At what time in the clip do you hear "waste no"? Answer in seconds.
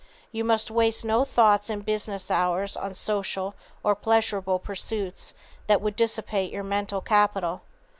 0.71-1.23